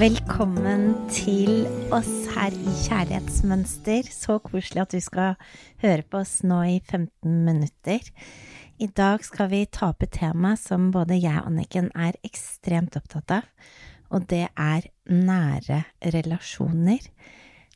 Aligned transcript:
Velkommen 0.00 0.94
til 1.12 1.66
oss 1.92 2.08
her 2.32 2.54
i 2.56 2.72
Kjærlighetsmønster. 2.86 4.06
Så 4.08 4.38
koselig 4.40 4.80
at 4.80 4.94
du 4.94 5.02
skal 5.04 5.34
høre 5.82 6.06
på 6.08 6.22
oss 6.22 6.38
nå 6.40 6.60
i 6.64 6.78
15 6.78 7.34
minutter. 7.44 8.06
I 8.80 8.88
dag 8.96 9.20
skal 9.26 9.50
vi 9.52 9.60
ta 9.68 9.90
opp 9.92 10.06
et 10.06 10.14
tema 10.16 10.54
som 10.56 10.86
både 10.94 11.18
jeg 11.20 11.42
og 11.42 11.50
Anniken 11.50 11.90
er 11.92 12.16
ekstremt 12.24 12.96
opptatt 12.96 13.34
av, 13.42 13.50
og 14.08 14.24
det 14.32 14.46
er 14.48 14.88
nære 15.04 15.82
relasjoner. 16.16 17.04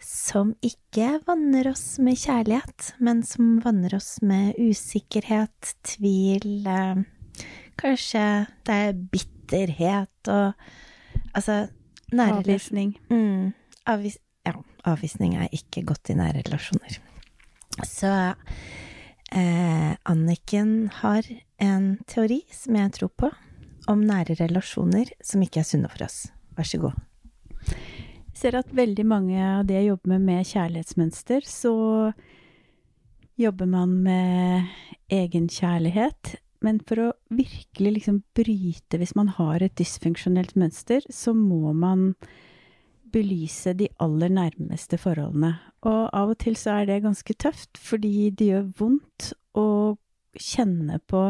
Som 0.00 0.54
ikke 0.64 1.18
vanner 1.28 1.74
oss 1.74 1.98
med 2.00 2.16
kjærlighet, 2.24 2.94
men 3.04 3.20
som 3.28 3.58
vanner 3.66 3.98
oss 4.00 4.14
med 4.24 4.56
usikkerhet, 4.56 5.76
tvil, 5.92 6.64
eh, 6.64 7.04
kanskje 7.76 8.26
det 8.64 8.82
er 8.88 9.06
bitterhet 9.12 10.32
og 10.38 10.54
Altså, 11.34 11.66
nære 12.12 12.42
Avvisning. 12.42 12.94
Mm, 13.10 13.52
avvis 13.86 14.18
ja, 14.44 14.54
avvisning 14.84 15.36
er 15.40 15.48
ikke 15.52 15.84
godt 15.88 16.10
i 16.12 16.18
nære 16.18 16.42
relasjoner. 16.44 16.98
Så 17.88 18.10
eh, 19.32 19.92
Anniken 20.04 20.90
har 21.00 21.26
en 21.62 21.98
teori 22.06 22.42
som 22.52 22.76
jeg 22.78 22.92
tror 22.98 23.12
på, 23.16 23.30
om 23.88 24.04
nære 24.04 24.36
relasjoner 24.40 25.10
som 25.24 25.42
ikke 25.44 25.62
er 25.62 25.68
sunne 25.68 25.90
for 25.92 26.06
oss. 26.06 26.26
Vær 26.56 26.68
så 26.68 26.80
god. 26.82 27.00
Jeg 27.64 28.38
ser 28.38 28.58
at 28.58 28.72
veldig 28.74 29.04
mange 29.06 29.38
av 29.40 29.64
det 29.66 29.78
jeg 29.78 29.92
jobber 29.92 30.14
med 30.16 30.24
med 30.28 30.48
kjærlighetsmønster, 30.50 31.44
så 31.48 31.74
jobber 33.40 33.66
man 33.66 33.94
med 34.04 34.66
egenkjærlighet. 35.12 36.34
Men 36.64 36.80
for 36.88 37.00
å 37.02 37.10
virkelig 37.34 37.98
liksom 37.98 38.22
bryte 38.36 38.98
hvis 39.00 39.14
man 39.18 39.28
har 39.36 39.62
et 39.62 39.76
dysfunksjonelt 39.76 40.54
mønster, 40.56 41.04
så 41.12 41.34
må 41.36 41.74
man 41.76 42.12
belyse 43.14 43.74
de 43.78 43.90
aller 44.02 44.32
nærmeste 44.32 44.98
forholdene. 44.98 45.52
Og 45.86 46.08
av 46.16 46.32
og 46.32 46.38
til 46.42 46.56
så 46.58 46.80
er 46.80 46.88
det 46.88 47.04
ganske 47.04 47.36
tøft, 47.38 47.76
fordi 47.78 48.30
det 48.34 48.50
gjør 48.50 48.70
vondt 48.80 49.32
å 49.60 49.68
kjenne 50.40 50.98
på 51.06 51.28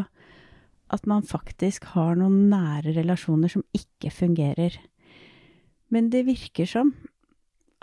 at 0.95 1.09
man 1.11 1.27
faktisk 1.27 1.91
har 1.95 2.15
noen 2.17 2.47
nære 2.53 2.95
relasjoner 2.97 3.51
som 3.53 3.65
ikke 3.77 4.13
fungerer. 4.15 4.79
Men 5.93 6.09
det 6.13 6.25
virker 6.29 6.69
som 6.69 6.95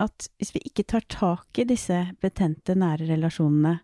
at 0.01 0.29
hvis 0.39 0.53
vi 0.55 0.63
ikke 0.65 0.87
tar 0.89 1.05
tak 1.11 1.59
i 1.61 1.67
disse 1.67 1.97
betente, 2.23 2.73
nære 2.77 3.09
relasjonene, 3.11 3.81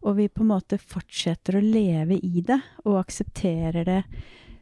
og 0.00 0.16
vi 0.16 0.28
på 0.32 0.44
en 0.44 0.52
måte 0.52 0.78
fortsetter 0.80 1.58
å 1.58 1.64
leve 1.64 2.16
i 2.16 2.44
det 2.46 2.60
og 2.86 3.00
aksepterer 3.02 3.84
det, 3.88 4.00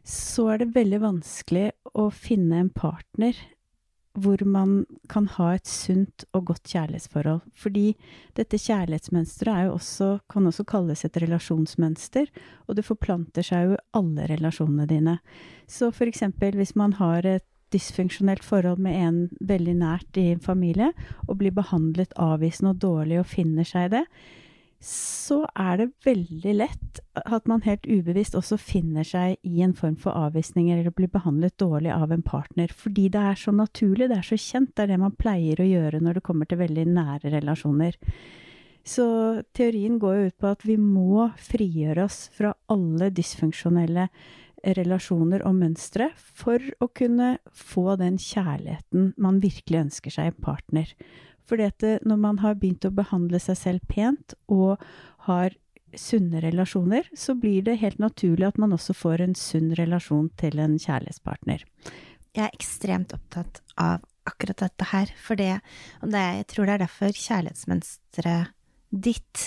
så 0.08 0.48
er 0.54 0.62
det 0.62 0.74
veldig 0.74 1.00
vanskelig 1.04 1.68
å 1.98 2.08
finne 2.14 2.62
en 2.62 2.72
partner 2.72 3.36
hvor 4.18 4.40
man 4.48 4.86
kan 5.10 5.28
ha 5.36 5.52
et 5.54 5.68
sunt 5.68 6.24
og 6.34 6.48
godt 6.50 6.72
kjærlighetsforhold. 6.72 7.44
Fordi 7.54 7.92
dette 8.34 8.58
kjærlighetsmønsteret 8.58 9.68
er 9.68 10.16
kan 10.32 10.48
også 10.48 10.64
kalles 10.66 11.04
et 11.06 11.20
relasjonsmønster, 11.22 12.26
og 12.66 12.78
det 12.78 12.86
forplanter 12.86 13.46
seg 13.46 13.68
jo 13.68 13.76
i 13.76 13.84
alle 14.00 14.26
relasjonene 14.32 14.88
dine. 14.90 15.18
Så 15.70 15.92
for 15.94 16.10
eksempel 16.10 16.58
hvis 16.58 16.74
man 16.74 16.96
har 16.98 17.26
et 17.26 17.46
dysfunksjonelt 17.72 18.44
forhold 18.44 18.80
med 18.80 18.96
en 18.96 19.16
veldig 19.44 19.76
nært 19.76 20.16
i 20.16 20.30
en 20.32 20.42
familie, 20.42 20.92
og 21.28 21.38
blir 21.42 21.54
behandlet 21.54 22.16
avvisende 22.16 22.72
og 22.72 22.82
dårlig 22.82 23.20
og 23.20 23.28
finner 23.28 23.68
seg 23.68 23.90
i 23.90 23.96
det, 23.98 24.04
så 24.84 25.40
er 25.58 25.80
det 25.80 25.88
veldig 26.06 26.52
lett 26.54 27.00
at 27.18 27.48
man 27.50 27.64
helt 27.64 27.86
ubevisst 27.90 28.36
også 28.38 28.58
finner 28.62 29.06
seg 29.06 29.34
i 29.42 29.62
en 29.66 29.74
form 29.74 29.96
for 29.98 30.14
avvisning 30.14 30.70
eller 30.70 30.94
blir 30.94 31.10
behandlet 31.10 31.56
dårlig 31.58 31.90
av 31.90 32.12
en 32.14 32.22
partner, 32.22 32.70
fordi 32.70 33.08
det 33.10 33.24
er 33.32 33.40
så 33.40 33.54
naturlig, 33.54 34.06
det 34.08 34.20
er 34.20 34.28
så 34.28 34.38
kjent, 34.38 34.76
det 34.76 34.86
er 34.86 34.92
det 34.94 35.00
man 35.02 35.16
pleier 35.18 35.58
å 35.58 35.66
gjøre 35.66 36.02
når 36.04 36.18
det 36.18 36.26
kommer 36.28 36.46
til 36.46 36.62
veldig 36.62 36.86
nære 36.94 37.34
relasjoner. 37.34 37.98
Så 38.88 39.06
teorien 39.52 39.98
går 40.00 40.14
jo 40.16 40.28
ut 40.30 40.38
på 40.40 40.52
at 40.54 40.62
vi 40.64 40.78
må 40.80 41.26
frigjøre 41.42 42.06
oss 42.06 42.28
fra 42.32 42.54
alle 42.72 43.10
dysfunksjonelle 43.12 44.06
relasjoner 44.78 45.42
og 45.46 45.58
mønstre 45.58 46.08
for 46.16 46.62
å 46.82 46.88
kunne 46.94 47.36
få 47.54 47.98
den 48.00 48.16
kjærligheten 48.22 49.12
man 49.20 49.42
virkelig 49.42 49.84
ønsker 49.86 50.14
seg 50.14 50.30
i 50.30 50.38
partner. 50.38 50.94
Fordi 51.48 51.68
at 51.70 51.86
når 52.06 52.20
man 52.20 52.42
har 52.42 52.58
begynt 52.60 52.84
å 52.84 52.94
behandle 52.94 53.40
seg 53.40 53.56
selv 53.58 53.88
pent 53.88 54.34
og 54.52 54.82
har 55.28 55.56
sunne 55.96 56.42
relasjoner, 56.44 57.08
så 57.16 57.34
blir 57.38 57.64
det 57.64 57.78
helt 57.80 58.00
naturlig 58.02 58.46
at 58.50 58.60
man 58.60 58.74
også 58.76 58.94
får 58.96 59.24
en 59.24 59.34
sunn 59.38 59.72
relasjon 59.78 60.28
til 60.40 60.60
en 60.60 60.76
kjærlighetspartner. 60.76 61.64
Jeg 62.36 62.44
er 62.44 62.54
ekstremt 62.54 63.14
opptatt 63.16 63.62
av 63.80 64.04
akkurat 64.28 64.60
dette 64.60 64.90
her, 64.90 65.10
for 65.16 65.40
det, 65.40 65.54
og 66.02 66.12
det, 66.12 66.24
jeg 66.42 66.48
tror 66.52 66.68
det 66.68 66.74
er 66.74 66.84
derfor 66.84 67.16
kjærlighetsmønsteret 67.16 68.54
ditt 68.88 69.44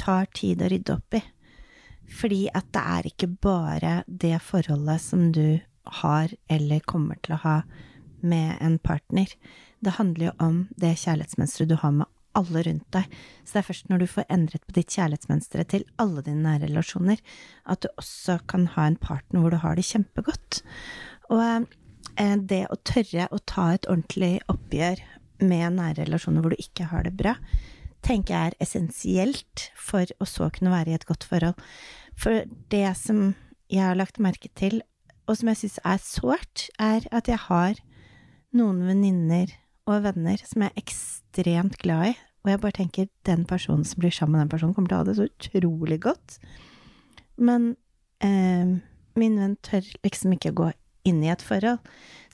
tar 0.00 0.28
tid 0.34 0.64
å 0.64 0.70
rydde 0.72 0.96
opp 0.96 1.18
i. 1.18 1.22
Fordi 2.12 2.46
at 2.52 2.68
det 2.74 2.82
er 2.96 3.08
ikke 3.08 3.30
bare 3.44 3.92
det 4.06 4.38
forholdet 4.44 5.04
som 5.04 5.28
du 5.32 5.60
har 6.02 6.32
eller 6.52 6.84
kommer 6.88 7.20
til 7.24 7.36
å 7.36 7.42
ha 7.44 7.56
med 8.22 8.56
en 8.60 8.78
partner. 8.82 9.30
Det 9.82 9.96
handler 9.98 10.30
jo 10.30 10.34
om 10.42 10.58
det 10.80 10.96
kjærlighetsmønsteret 11.02 11.72
du 11.72 11.78
har 11.82 11.94
med 11.96 12.10
alle 12.38 12.62
rundt 12.66 12.88
deg. 12.94 13.08
Så 13.44 13.54
det 13.54 13.60
er 13.60 13.68
først 13.68 13.90
når 13.90 14.02
du 14.02 14.08
får 14.10 14.28
endret 14.32 14.64
på 14.66 14.76
ditt 14.76 14.94
kjærlighetsmønster 14.94 15.64
til 15.68 15.86
alle 16.02 16.24
dine 16.24 16.44
nære 16.46 16.68
relasjoner, 16.68 17.20
at 17.68 17.84
du 17.84 17.90
også 18.00 18.38
kan 18.50 18.68
ha 18.76 18.88
en 18.88 18.98
partner 19.00 19.42
hvor 19.42 19.54
du 19.54 19.60
har 19.62 19.76
det 19.78 19.86
kjempegodt. 19.88 20.62
Og 21.32 21.66
eh, 22.16 22.36
det 22.38 22.64
å 22.70 22.80
tørre 22.88 23.28
å 23.30 23.42
ta 23.44 23.72
et 23.74 23.88
ordentlig 23.90 24.38
oppgjør 24.52 25.04
med 25.42 25.78
nære 25.78 26.06
relasjoner 26.06 26.44
hvor 26.44 26.54
du 26.54 26.62
ikke 26.62 26.88
har 26.92 27.06
det 27.06 27.14
bra, 27.18 27.36
tenker 28.02 28.34
jeg 28.34 28.52
er 28.52 28.62
essensielt 28.64 29.68
for 29.78 30.08
å 30.18 30.26
så 30.26 30.48
kunne 30.54 30.72
være 30.72 30.92
i 30.92 30.98
et 30.98 31.06
godt 31.06 31.26
forhold. 31.28 31.58
For 32.18 32.44
det 32.72 32.88
som 32.98 33.32
jeg 33.72 33.84
har 33.84 33.98
lagt 33.98 34.20
merke 34.22 34.50
til, 34.58 34.80
og 35.30 35.38
som 35.38 35.52
jeg 35.52 35.62
syns 35.62 35.78
er 35.86 36.02
sårt, 36.02 36.66
er 36.82 37.06
at 37.14 37.30
jeg 37.30 37.38
har 37.46 37.78
noen 38.56 38.82
venninner 38.86 39.52
og 39.88 40.04
venner 40.04 40.40
som 40.46 40.64
jeg 40.64 40.72
er 40.72 40.82
ekstremt 40.82 41.78
glad 41.82 42.12
i, 42.12 42.14
og 42.42 42.50
jeg 42.50 42.62
bare 42.62 42.76
tenker 42.76 43.10
den 43.26 43.44
personen 43.48 43.86
som 43.86 44.02
blir 44.02 44.14
sammen 44.14 44.36
med 44.36 44.46
den 44.46 44.52
personen, 44.54 44.74
kommer 44.74 44.90
til 44.90 44.98
å 44.98 45.02
ha 45.02 45.08
det 45.08 45.18
så 45.18 45.28
utrolig 45.28 46.00
godt. 46.02 46.38
Men 47.38 47.74
eh, 48.22 48.78
min 49.18 49.38
venn 49.38 49.54
tør 49.62 49.86
liksom 50.02 50.34
ikke 50.36 50.54
gå 50.58 50.70
inn 51.08 51.22
i 51.22 51.30
et 51.32 51.42
forhold. 51.42 51.82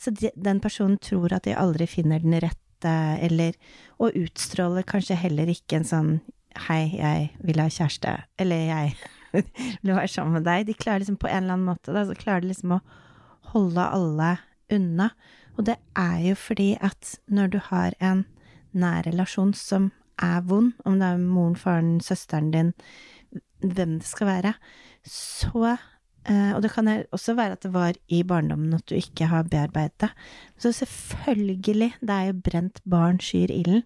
Så 0.00 0.12
de, 0.16 0.32
den 0.36 0.62
personen 0.64 0.98
tror 1.02 1.32
at 1.36 1.46
de 1.48 1.56
aldri 1.56 1.88
finner 1.90 2.24
den 2.24 2.38
rette, 2.40 2.64
eller 2.78 3.56
Og 3.98 4.14
utstråler 4.14 4.84
kanskje 4.86 5.16
heller 5.18 5.48
ikke 5.50 5.80
en 5.80 5.86
sånn 5.88 6.10
Hei, 6.68 6.94
jeg 6.94 7.24
vil 7.42 7.58
ha 7.58 7.66
kjæreste. 7.70 8.12
Eller 8.38 8.60
jeg 8.68 8.92
vil 9.82 9.96
være 9.96 10.10
sammen 10.10 10.38
med 10.38 10.46
deg. 10.46 10.68
De 10.68 10.76
klarer 10.78 11.02
liksom 11.02 11.18
på 11.18 11.26
en 11.26 11.42
eller 11.42 11.56
annen 11.56 11.68
måte, 11.68 11.92
da, 11.94 12.04
så 12.06 12.14
klarer 12.18 12.42
de 12.42 12.52
liksom 12.52 12.76
å 12.76 12.78
holde 13.50 13.82
alle 13.82 14.30
unna. 14.74 15.10
Og 15.58 15.66
det 15.66 15.76
er 15.98 16.18
jo 16.22 16.34
fordi 16.38 16.76
at 16.80 17.18
når 17.26 17.52
du 17.52 17.58
har 17.70 17.96
en 18.00 18.24
nær 18.72 19.02
relasjon 19.06 19.52
som 19.58 19.90
er 20.22 20.40
vond, 20.46 20.72
om 20.86 20.98
det 20.98 21.08
er 21.08 21.22
moren, 21.22 21.56
faren, 21.56 21.98
søsteren 22.00 22.52
din, 22.54 22.72
hvem 23.62 23.98
det 23.98 24.06
skal 24.06 24.26
være, 24.26 24.52
så 25.08 25.76
eh, 26.28 26.54
Og 26.54 26.62
det 26.62 26.70
kan 26.70 26.88
også 27.12 27.34
være 27.34 27.52
at 27.52 27.62
det 27.62 27.72
var 27.72 27.92
i 28.08 28.22
barndommen 28.22 28.74
at 28.74 28.88
du 28.88 28.94
ikke 28.94 29.26
har 29.26 29.42
bearbeidet 29.42 30.00
det. 30.00 30.10
Så 30.58 30.72
selvfølgelig, 30.72 31.94
det 32.00 32.10
er 32.10 32.22
jo 32.22 32.40
brent 32.44 32.80
barn 32.90 33.20
skyr 33.20 33.50
ilden. 33.50 33.82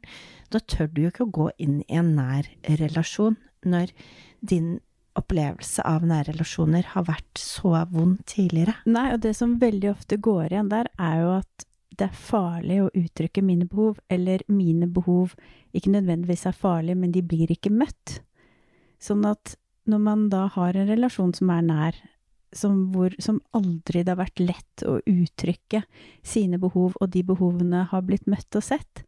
Da 0.53 0.59
tør 0.59 0.87
du 0.87 1.03
jo 1.03 1.13
ikke 1.13 1.25
å 1.25 1.33
gå 1.33 1.51
inn 1.59 1.81
i 1.81 1.97
en 1.97 2.15
nær 2.17 2.49
relasjon 2.69 3.37
når 3.65 3.93
din 4.41 4.81
opplevelse 5.19 5.85
av 5.87 6.05
nære 6.07 6.33
relasjoner 6.33 6.87
har 6.95 7.07
vært 7.09 7.41
så 7.41 7.75
vond 7.93 8.21
tidligere. 8.29 8.79
Nei, 8.89 9.11
og 9.15 9.23
det 9.25 9.35
som 9.39 9.59
veldig 9.61 9.91
ofte 9.93 10.19
går 10.23 10.53
igjen 10.53 10.73
der, 10.73 10.91
er 10.99 11.21
jo 11.23 11.35
at 11.41 11.67
det 11.93 12.09
er 12.09 12.17
farlig 12.17 12.79
å 12.83 12.93
uttrykke 12.97 13.45
mine 13.45 13.67
behov, 13.69 13.99
eller 14.13 14.45
mine 14.49 14.89
behov 14.89 15.35
ikke 15.77 15.93
nødvendigvis 15.93 16.47
er 16.49 16.57
farlige, 16.57 16.99
men 16.99 17.13
de 17.13 17.25
blir 17.25 17.53
ikke 17.53 17.73
møtt. 17.73 18.23
Sånn 19.03 19.27
at 19.29 19.57
når 19.89 20.01
man 20.01 20.25
da 20.33 20.47
har 20.55 20.79
en 20.79 20.89
relasjon 20.89 21.35
som 21.37 21.51
er 21.53 21.67
nær, 21.67 22.01
som, 22.53 22.93
hvor, 22.93 23.15
som 23.23 23.41
aldri 23.57 24.03
det 24.05 24.13
har 24.13 24.21
vært 24.21 24.43
lett 24.43 24.85
å 24.89 24.99
uttrykke 25.09 25.83
sine 26.27 26.61
behov, 26.63 26.97
og 27.01 27.13
de 27.13 27.25
behovene 27.27 27.87
har 27.91 28.05
blitt 28.07 28.29
møtt 28.31 28.59
og 28.59 28.65
sett, 28.65 29.05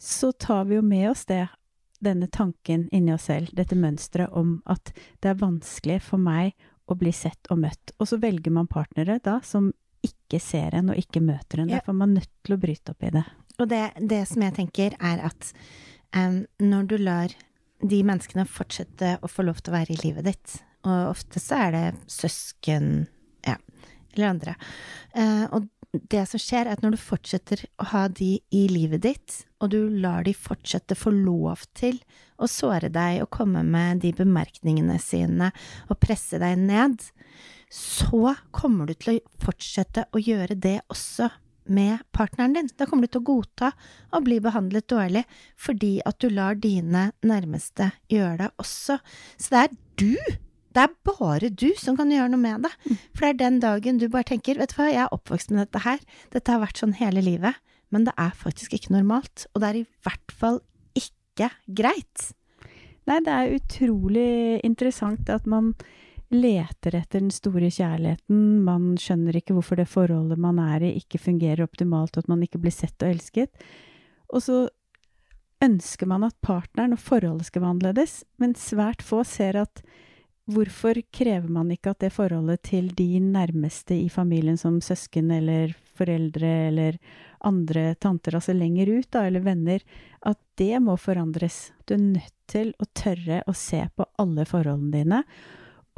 så 0.00 0.32
tar 0.32 0.66
vi 0.68 0.78
jo 0.78 0.84
med 0.84 1.10
oss 1.10 1.26
det 1.28 1.44
denne 2.00 2.28
tanken 2.32 2.88
inni 2.92 3.12
oss 3.14 3.28
selv, 3.28 3.52
dette 3.56 3.76
mønsteret 3.78 4.32
om 4.36 4.58
at 4.70 4.92
det 5.20 5.32
er 5.32 5.40
vanskelig 5.40 6.00
for 6.04 6.22
meg 6.22 6.54
å 6.90 6.96
bli 6.98 7.12
sett 7.14 7.50
og 7.52 7.60
møtt. 7.62 7.92
Og 8.00 8.08
så 8.10 8.18
velger 8.20 8.54
man 8.54 8.70
partnere 8.70 9.20
da 9.22 9.38
som 9.46 9.70
ikke 10.04 10.40
ser 10.42 10.74
en 10.78 10.90
og 10.92 10.98
ikke 11.00 11.22
møter 11.22 11.62
en. 11.62 11.70
Ja. 11.70 11.78
Derfor 11.78 11.94
er 11.94 12.00
man 12.00 12.16
nødt 12.16 12.32
til 12.46 12.56
å 12.56 12.60
bryte 12.60 12.94
opp 12.94 13.04
i 13.04 13.12
det. 13.14 13.24
Og 13.60 13.68
det, 13.68 13.84
det 14.00 14.24
som 14.30 14.42
jeg 14.44 14.56
tenker, 14.56 14.96
er 14.96 15.22
at 15.28 15.52
um, 16.16 16.42
når 16.62 16.88
du 16.90 16.96
lar 17.02 17.34
de 17.80 18.00
menneskene 18.04 18.46
fortsette 18.48 19.18
å 19.20 19.30
få 19.30 19.44
lov 19.46 19.60
til 19.60 19.72
å 19.72 19.78
være 19.78 19.94
i 19.94 20.00
livet 20.00 20.28
ditt, 20.28 20.56
og 20.88 21.10
ofte 21.12 21.40
så 21.42 21.66
er 21.66 21.76
det 21.76 21.84
søsken, 22.08 23.04
ja, 23.44 23.58
eller 24.14 24.30
andre, 24.32 24.56
uh, 25.12 25.46
og 25.52 25.68
det 25.92 26.22
som 26.30 26.40
skjer, 26.40 26.68
er 26.68 26.76
at 26.76 26.84
når 26.84 26.94
du 26.94 27.00
fortsetter 27.02 27.64
å 27.82 27.88
ha 27.92 28.04
de 28.12 28.36
i 28.54 28.62
livet 28.70 29.02
ditt, 29.06 29.36
og 29.60 29.72
du 29.72 29.80
lar 30.02 30.24
de 30.26 30.34
fortsette 30.36 30.96
få 30.98 31.12
lov 31.14 31.64
til 31.76 31.98
å 32.40 32.48
såre 32.50 32.90
deg 32.92 33.24
og 33.24 33.32
komme 33.34 33.64
med 33.66 34.02
de 34.04 34.12
bemerkningene 34.16 34.98
sine 35.02 35.50
og 35.88 35.98
presse 36.02 36.38
deg 36.40 36.62
ned, 36.62 37.02
så 37.70 38.36
kommer 38.54 38.90
du 38.90 38.94
til 38.98 39.18
å 39.18 39.44
fortsette 39.44 40.06
å 40.14 40.22
gjøre 40.22 40.56
det 40.58 40.78
også 40.90 41.30
med 41.70 42.02
partneren 42.14 42.54
din. 42.56 42.70
Da 42.74 42.86
kommer 42.88 43.06
du 43.06 43.14
til 43.14 43.22
å 43.22 43.28
godta 43.30 43.72
å 44.14 44.22
bli 44.24 44.40
behandlet 44.42 44.88
dårlig 44.90 45.24
fordi 45.60 45.98
at 46.06 46.18
du 46.22 46.30
lar 46.32 46.58
dine 46.58 47.10
nærmeste 47.26 47.92
gjøre 48.10 48.38
det 48.44 48.52
også. 48.62 48.98
Så 49.38 49.54
det 49.54 49.66
er 49.66 49.76
du! 50.00 50.14
Det 50.70 50.84
er 50.84 50.96
bare 51.06 51.50
du 51.50 51.70
som 51.78 51.96
kan 51.98 52.12
gjøre 52.12 52.30
noe 52.30 52.40
med 52.42 52.66
det. 52.66 52.72
For 53.14 53.24
det 53.24 53.30
er 53.30 53.38
den 53.40 53.60
dagen 53.62 53.98
du 53.98 54.06
bare 54.08 54.28
tenker 54.28 54.60
vet 54.60 54.74
du 54.74 54.78
hva, 54.78 54.90
jeg 54.90 55.04
er 55.04 55.14
oppvokst 55.14 55.50
med 55.54 55.64
dette 55.64 55.82
her, 55.86 56.02
dette 56.34 56.54
har 56.54 56.62
vært 56.62 56.82
sånn 56.82 56.98
hele 57.00 57.24
livet, 57.26 57.58
men 57.90 58.06
det 58.06 58.14
er 58.20 58.36
faktisk 58.38 58.76
ikke 58.76 58.94
normalt. 58.94 59.48
Og 59.54 59.62
det 59.62 59.70
er 59.70 59.80
i 59.80 59.88
hvert 60.06 60.36
fall 60.42 60.60
ikke 60.98 61.50
greit. 61.66 62.30
Nei, 63.10 63.18
det 63.26 63.34
er 63.34 63.56
utrolig 63.56 64.60
interessant 64.66 65.30
at 65.32 65.48
man 65.50 65.72
leter 66.30 66.94
etter 66.94 67.18
den 67.18 67.32
store 67.34 67.70
kjærligheten. 67.74 68.60
Man 68.62 68.92
skjønner 69.00 69.40
ikke 69.40 69.56
hvorfor 69.56 69.80
det 69.80 69.88
forholdet 69.90 70.38
man 70.38 70.60
er 70.62 70.84
i, 70.86 70.92
ikke 71.00 71.18
fungerer 71.18 71.64
optimalt, 71.66 72.14
og 72.14 72.24
at 72.24 72.30
man 72.30 72.44
ikke 72.46 72.60
blir 72.62 72.74
sett 72.74 73.02
og 73.02 73.10
elsket. 73.10 73.50
Og 74.30 74.44
så 74.46 74.60
ønsker 75.64 76.08
man 76.08 76.24
at 76.28 76.38
partneren 76.44 76.94
og 76.94 77.02
forholdet 77.02 77.50
skal 77.50 77.64
være 77.64 77.74
annerledes, 77.74 78.20
men 78.38 78.54
svært 78.56 79.02
få 79.04 79.24
ser 79.26 79.58
at 79.64 79.82
hvorfor 80.50 80.98
krever 81.12 81.48
man 81.52 81.70
ikke 81.74 81.92
at 81.92 82.04
det 82.04 82.12
forholdet 82.14 82.62
til 82.70 82.90
de 82.96 83.20
nærmeste 83.22 83.94
i 83.94 84.08
familien, 84.12 84.58
som 84.58 84.80
søsken 84.82 85.30
eller 85.34 85.74
foreldre 85.98 86.50
eller 86.68 86.98
andre 87.46 87.94
tanter, 88.00 88.36
altså 88.36 88.54
lenger 88.56 88.90
ut, 88.98 89.08
da, 89.12 89.26
eller 89.28 89.44
venner, 89.44 89.84
at 90.26 90.38
det 90.60 90.80
må 90.82 90.96
forandres. 91.00 91.70
Du 91.86 91.94
er 91.96 92.04
nødt 92.04 92.36
til 92.50 92.74
å 92.80 92.88
tørre 92.96 93.42
å 93.48 93.54
se 93.56 93.82
på 93.96 94.06
alle 94.20 94.46
forholdene 94.48 94.92
dine, 94.96 95.22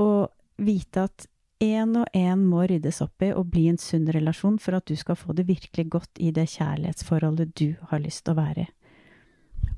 og 0.03 0.31
vite 0.63 1.07
at 1.09 1.27
én 1.63 1.95
og 1.99 2.07
én 2.17 2.43
må 2.51 2.65
ryddes 2.67 3.01
opp 3.05 3.23
i 3.23 3.31
og 3.33 3.51
bli 3.55 3.69
en 3.71 3.79
sunn 3.79 4.09
relasjon 4.11 4.59
for 4.63 4.77
at 4.79 4.87
du 4.91 4.97
skal 4.99 5.19
få 5.19 5.35
det 5.39 5.47
virkelig 5.51 5.87
godt 5.95 6.19
i 6.19 6.33
det 6.35 6.49
kjærlighetsforholdet 6.57 7.55
du 7.59 7.75
har 7.91 8.03
lyst 8.03 8.25
til 8.27 8.35
å 8.35 8.41
være 8.41 8.67
i. 8.67 8.71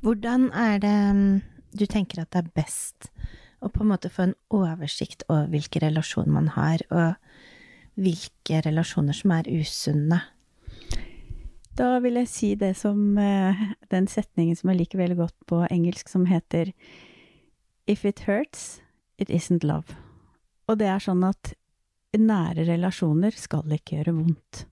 Hvordan 0.04 0.48
er 0.56 0.80
det 0.80 0.96
mm, 1.16 1.34
du 1.76 1.84
tenker 1.90 2.22
at 2.22 2.32
det 2.32 2.44
er 2.44 2.54
best 2.56 3.10
å 3.64 3.70
på 3.72 3.84
en 3.84 3.90
måte 3.94 4.12
få 4.12 4.28
en 4.28 4.36
oversikt 4.52 5.24
over 5.30 5.48
hvilke 5.52 5.80
relasjoner 5.82 6.34
man 6.34 6.50
har, 6.54 6.84
og 6.92 8.00
hvilke 8.00 8.60
relasjoner 8.66 9.16
som 9.16 9.32
er 9.36 9.50
usunne? 9.50 10.20
Da 11.74 11.96
vil 12.04 12.20
jeg 12.20 12.30
si 12.30 12.52
det 12.58 12.74
som 12.78 13.18
eh, 13.18 13.64
den 13.90 14.06
setningen 14.10 14.54
som 14.58 14.70
jeg 14.70 14.82
liker 14.82 15.00
veldig 15.00 15.18
godt 15.18 15.36
på 15.50 15.64
engelsk, 15.70 16.10
som 16.10 16.28
heter 16.30 16.70
If 17.90 18.04
it 18.04 18.24
hurts, 18.28 18.80
it 19.18 19.28
isn't 19.28 19.66
love. 19.66 19.96
Og 20.68 20.78
det 20.80 20.88
er 20.88 21.02
sånn 21.02 21.24
at 21.26 21.52
nære 22.14 22.68
relasjoner 22.68 23.34
skal 23.36 23.74
ikke 23.74 23.98
gjøre 23.98 24.14
vondt. 24.20 24.62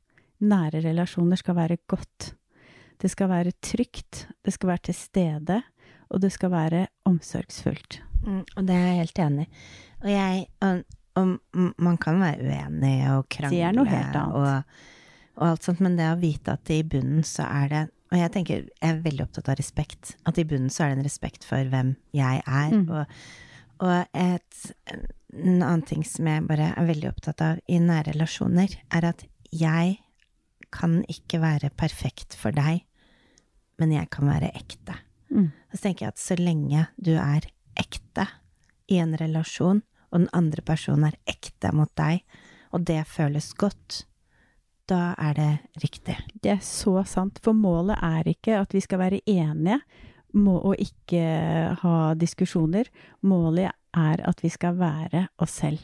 Nære 0.47 0.85
relasjoner 0.87 1.39
skal 1.39 1.59
være 1.59 1.81
godt. 1.91 2.33
Det 3.03 3.11
skal 3.11 3.33
være 3.33 3.55
trygt, 3.63 4.29
det 4.47 4.55
skal 4.55 4.73
være 4.73 4.87
til 4.89 4.97
stede, 4.97 5.59
og 6.09 6.23
det 6.23 6.31
skal 6.35 6.55
være 6.55 6.87
omsorgsfullt. 7.09 8.12
Mm, 8.23 8.43
og 8.57 8.67
det 8.69 8.75
er 8.77 8.89
jeg 8.89 9.01
helt 9.03 9.23
enig 9.27 9.47
i. 9.47 9.63
Og 10.03 10.11
jeg 10.11 10.45
og, 10.67 10.83
og 11.21 11.63
man 11.83 11.99
kan 12.01 12.21
være 12.23 12.49
uenig 12.49 12.95
og 13.13 13.27
krangle. 13.33 13.85
Og, 14.25 14.79
og 15.39 15.49
alt 15.49 15.67
sånt, 15.67 15.83
men 15.85 15.99
det 15.99 16.11
å 16.11 16.21
vite 16.21 16.57
at 16.57 16.73
i 16.73 16.83
bunnen 16.83 17.25
så 17.27 17.47
er 17.49 17.73
det 17.73 17.83
Og 18.13 18.19
jeg 18.21 18.33
tenker, 18.35 18.65
jeg 18.69 18.93
er 18.93 18.99
veldig 19.01 19.25
opptatt 19.25 19.47
av 19.49 19.57
respekt. 19.57 20.11
At 20.29 20.37
i 20.37 20.45
bunnen 20.45 20.69
så 20.69 20.85
er 20.85 20.91
det 20.93 20.99
en 20.99 21.07
respekt 21.07 21.47
for 21.49 21.65
hvem 21.73 21.95
jeg 22.13 22.43
er. 22.45 22.75
Mm. 22.77 22.83
Og, 22.93 23.23
og 23.87 24.19
et, 24.21 24.59
en 24.93 25.63
annen 25.63 25.85
ting 25.89 26.05
som 26.05 26.29
jeg 26.29 26.45
bare 26.45 26.75
er 26.77 26.91
veldig 26.91 27.09
opptatt 27.09 27.41
av 27.47 27.63
i 27.73 27.79
nære 27.81 28.13
relasjoner, 28.13 28.75
er 28.93 29.07
at 29.15 29.25
jeg 29.49 29.97
kan 30.73 31.01
ikke 31.09 31.41
være 31.41 31.73
perfekt 31.73 32.37
for 32.37 32.53
deg, 32.53 32.85
men 33.81 33.97
jeg 33.97 34.13
kan 34.13 34.29
være 34.29 34.53
ekte. 34.61 34.99
Mm. 35.33 35.49
Og 35.49 35.73
så 35.73 35.83
tenker 35.87 36.07
jeg 36.07 36.15
at 36.15 36.21
så 36.21 36.37
lenge 36.37 36.87
du 37.01 37.15
er 37.17 37.49
ekte 37.79 38.27
i 38.93 39.01
en 39.03 39.17
relasjon, 39.19 39.83
og 40.13 40.25
den 40.25 40.31
andre 40.37 40.65
personen 40.67 41.09
er 41.11 41.19
ekte 41.29 41.73
mot 41.75 41.91
deg, 41.99 42.23
og 42.73 42.85
det 42.89 43.03
føles 43.09 43.53
godt, 43.59 44.05
da 44.91 45.13
er 45.21 45.37
det 45.39 45.51
riktig. 45.85 46.17
Det 46.43 46.57
er 46.57 46.65
så 46.65 47.01
sant, 47.09 47.39
for 47.45 47.57
målet 47.57 48.01
er 48.03 48.33
ikke 48.33 48.59
at 48.61 48.75
vi 48.75 48.83
skal 48.85 49.01
være 49.01 49.23
enige 49.31 49.81
må, 50.33 50.57
og 50.57 50.81
ikke 50.81 51.23
ha 51.83 51.97
diskusjoner. 52.19 52.89
Målet 53.29 53.73
er 53.97 54.23
at 54.29 54.45
vi 54.45 54.51
skal 54.53 54.79
være 54.81 55.27
oss 55.43 55.59
selv. 55.63 55.83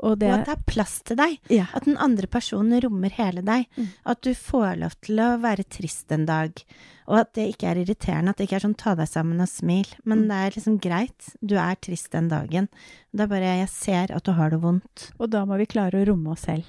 Og 0.00 0.16
det 0.16 0.30
Og 0.30 0.38
at 0.38 0.46
det 0.48 0.54
er 0.54 0.68
plass 0.70 0.94
til 1.04 1.18
deg. 1.20 1.34
Ja. 1.52 1.66
At 1.76 1.84
den 1.84 1.98
andre 2.00 2.28
personen 2.30 2.78
rommer 2.80 3.12
hele 3.12 3.42
deg. 3.44 3.66
Mm. 3.76 3.90
At 4.08 4.22
du 4.24 4.32
får 4.32 4.78
lov 4.80 4.94
til 5.04 5.20
å 5.20 5.34
være 5.42 5.66
trist 5.68 6.12
en 6.14 6.24
dag. 6.28 6.62
Og 7.10 7.16
at 7.18 7.32
det 7.34 7.48
ikke 7.50 7.66
er 7.72 7.80
irriterende. 7.82 8.30
At 8.30 8.38
det 8.38 8.46
ikke 8.46 8.60
er 8.60 8.64
sånn 8.68 8.76
ta 8.78 8.94
deg 8.94 9.08
sammen 9.10 9.42
og 9.42 9.48
smil. 9.50 9.88
Men 10.06 10.22
Mm. 10.22 10.28
det 10.30 10.36
er 10.38 10.50
liksom 10.54 10.76
greit. 10.80 11.30
Du 11.42 11.56
er 11.58 11.74
trist 11.82 12.12
den 12.14 12.28
dagen. 12.30 12.68
Det 13.12 13.24
er 13.24 13.26
bare 13.32 13.50
jeg 13.58 13.68
ser 13.68 14.12
at 14.14 14.22
du 14.24 14.32
har 14.38 14.50
det 14.50 14.60
vondt. 14.62 15.10
Og 15.18 15.30
da 15.30 15.44
må 15.44 15.58
vi 15.58 15.66
klare 15.66 15.98
å 15.98 16.06
romme 16.06 16.30
oss 16.36 16.46
selv 16.46 16.64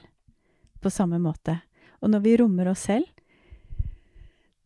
på 0.82 0.90
samme 0.90 1.20
måte. 1.22 1.62
Og 2.02 2.10
når 2.10 2.24
vi 2.26 2.38
rommer 2.42 2.68
oss 2.72 2.88
selv, 2.90 3.06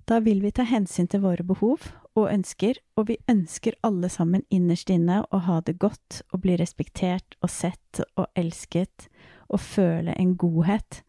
da 0.08 0.20
vil 0.22 0.40
vi 0.44 0.52
ta 0.52 0.64
hensyn 0.64 1.08
til 1.10 1.24
våre 1.24 1.44
behov 1.44 1.90
og 2.16 2.30
ønsker, 2.32 2.78
og 2.96 3.08
vi 3.10 3.18
ønsker 3.28 3.74
alle 3.84 4.08
sammen 4.14 4.44
innerst 4.54 4.90
inne 4.94 5.24
å 5.34 5.40
ha 5.48 5.60
det 5.66 5.80
godt 5.82 6.22
og 6.32 6.44
bli 6.46 6.56
respektert 6.62 7.36
og 7.42 7.50
sett 7.50 8.02
og 8.16 8.28
elsket 8.38 9.10
og 9.50 9.60
føle 9.60 10.14
en 10.16 10.36
godhet. 10.38 11.02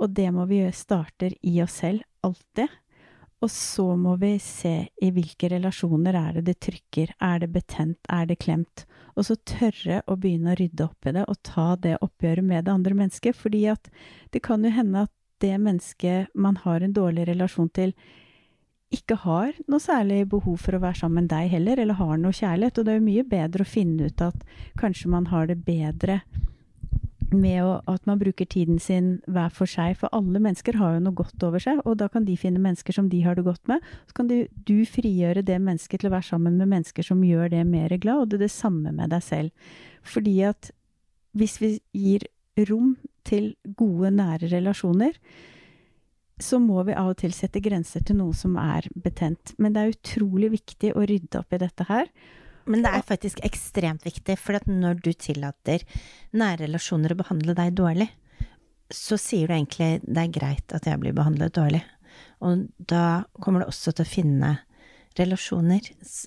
Og 0.00 0.14
det 0.14 0.30
må 0.32 0.46
vi 0.48 0.62
gjøre 0.62 0.78
starter 0.78 1.34
i 1.42 1.60
oss 1.64 1.80
selv, 1.82 2.02
alltid. 2.22 2.70
Og 3.46 3.50
så 3.52 3.84
må 3.94 4.16
vi 4.18 4.32
se 4.42 4.88
i 4.98 5.08
hvilke 5.14 5.46
relasjoner 5.52 6.16
er 6.18 6.38
det 6.38 6.48
det 6.48 6.56
trykker, 6.66 7.12
er 7.22 7.44
det 7.44 7.52
betent, 7.54 8.00
er 8.10 8.26
det 8.26 8.40
klemt? 8.42 8.82
Og 9.14 9.28
så 9.28 9.36
tørre 9.46 10.00
å 10.10 10.16
begynne 10.18 10.50
å 10.50 10.58
rydde 10.58 10.88
opp 10.88 11.06
i 11.06 11.12
det 11.14 11.22
og 11.30 11.38
ta 11.46 11.68
det 11.78 11.92
oppgjøret 12.02 12.42
med 12.42 12.66
det 12.66 12.74
andre 12.74 12.96
mennesket, 12.98 13.38
fordi 13.38 13.62
at 13.70 13.86
det 14.34 14.42
kan 14.42 14.66
jo 14.66 14.72
hende 14.74 15.04
at 15.06 15.12
det 15.44 15.52
mennesket 15.62 16.34
man 16.34 16.58
har 16.64 16.82
en 16.82 16.96
dårlig 16.96 17.28
relasjon 17.30 17.70
til, 17.76 17.94
ikke 18.90 19.20
har 19.22 19.54
noe 19.70 19.82
særlig 19.82 20.24
behov 20.32 20.58
for 20.64 20.74
å 20.74 20.82
være 20.82 21.04
sammen 21.04 21.22
med 21.22 21.30
deg 21.30 21.54
heller, 21.54 21.78
eller 21.78 22.00
har 22.00 22.18
noe 22.18 22.34
kjærlighet, 22.34 22.80
og 22.80 22.86
det 22.88 22.96
er 22.96 22.98
jo 22.98 23.06
mye 23.06 23.28
bedre 23.30 23.62
å 23.62 23.74
finne 23.76 24.10
ut 24.10 24.26
at 24.26 24.42
kanskje 24.82 25.12
man 25.14 25.30
har 25.30 25.46
det 25.46 25.60
bedre 25.62 26.20
med 27.38 27.60
å, 27.64 27.72
at 27.90 28.06
man 28.08 28.20
bruker 28.20 28.48
tiden 28.48 28.78
sin 28.82 29.16
hver 29.30 29.52
for 29.54 29.70
seg, 29.70 29.96
for 30.00 30.12
alle 30.16 30.40
mennesker 30.42 30.78
har 30.80 30.96
jo 30.96 31.02
noe 31.04 31.16
godt 31.16 31.44
over 31.46 31.62
seg, 31.62 31.82
og 31.84 31.98
da 32.00 32.08
kan 32.12 32.26
de 32.26 32.36
finne 32.40 32.62
mennesker 32.62 32.96
som 32.96 33.10
de 33.12 33.22
har 33.24 33.38
det 33.38 33.46
godt 33.46 33.64
med. 33.70 33.84
Så 34.08 34.18
kan 34.18 34.30
du, 34.30 34.38
du 34.68 34.78
frigjøre 34.88 35.44
det 35.46 35.58
mennesket 35.62 36.02
til 36.02 36.10
å 36.10 36.14
være 36.16 36.30
sammen 36.30 36.56
med 36.60 36.72
mennesker 36.72 37.06
som 37.06 37.24
gjør 37.24 37.52
det 37.54 37.64
mer 37.68 37.94
glad, 38.02 38.22
og 38.22 38.32
det 38.32 38.40
er 38.40 38.46
det 38.46 38.54
samme 38.56 38.94
med 38.96 39.12
deg 39.14 39.24
selv. 39.24 39.74
Fordi 40.06 40.38
at 40.48 40.70
hvis 41.36 41.58
vi 41.60 41.76
gir 41.96 42.26
rom 42.68 42.96
til 43.26 43.52
gode, 43.76 44.14
nære 44.16 44.50
relasjoner, 44.52 45.18
så 46.40 46.58
må 46.60 46.82
vi 46.84 46.96
av 46.96 47.14
og 47.14 47.20
til 47.20 47.32
sette 47.32 47.62
grenser 47.64 48.04
til 48.04 48.18
noe 48.18 48.36
som 48.36 48.58
er 48.60 48.88
betent. 48.92 49.54
Men 49.60 49.72
det 49.72 49.82
er 49.82 49.94
utrolig 49.94 50.52
viktig 50.58 50.92
å 50.92 51.04
rydde 51.08 51.40
opp 51.40 51.56
i 51.56 51.60
dette 51.62 51.86
her. 51.88 52.10
Men 52.66 52.82
det 52.82 52.90
er 52.92 53.04
faktisk 53.06 53.40
ekstremt 53.46 54.04
viktig, 54.06 54.36
for 54.38 54.58
at 54.58 54.66
når 54.66 55.00
du 55.04 55.12
tillater 55.12 55.84
nære 56.34 56.64
relasjoner 56.66 57.14
å 57.14 57.20
behandle 57.20 57.54
deg 57.54 57.74
dårlig, 57.78 58.08
så 58.92 59.18
sier 59.18 59.48
du 59.50 59.54
egentlig 59.54 60.00
det 60.06 60.22
er 60.22 60.34
greit 60.34 60.74
at 60.74 60.86
jeg 60.86 60.98
blir 61.02 61.14
behandlet 61.16 61.54
dårlig. 61.54 61.82
Og 62.42 62.66
da 62.78 63.24
kommer 63.42 63.62
du 63.64 63.70
også 63.70 63.94
til 63.96 64.06
å 64.06 64.08
finne 64.10 64.50
relasjoner, 65.18 65.80